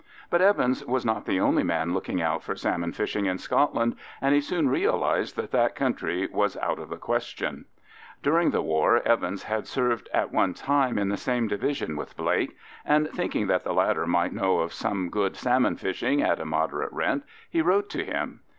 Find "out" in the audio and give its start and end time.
2.23-2.41, 6.57-6.79